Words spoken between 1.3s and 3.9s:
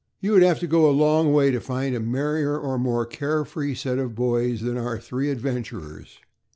way to find a merrier or more care free